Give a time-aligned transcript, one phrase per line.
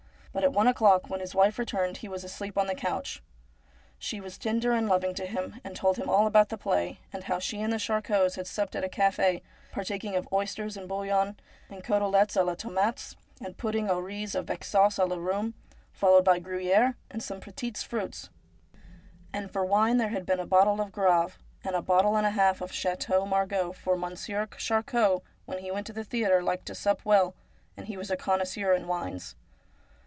[0.33, 3.21] But at one o'clock, when his wife returned, he was asleep on the couch.
[3.99, 7.25] She was tender and loving to him, and told him all about the play, and
[7.25, 9.41] how she and the Charcots had supped at a cafe,
[9.73, 11.37] partaking of oysters and bouillon,
[11.69, 15.53] and cotelettes a la tomates, and pudding au riz avec sauce a la rhum,
[15.91, 18.29] followed by gruyere, and some petits fruits,
[19.33, 21.33] and for wine there had been a bottle of Graves
[21.65, 25.87] and a bottle and a half of Chateau Margaux, for Monsieur Charcot, when he went
[25.87, 27.75] to the theatre, liked to sup THE CRIME OP THE RUE AUEER 30 i Well,
[27.75, 29.35] and he was a connoisseur in wines.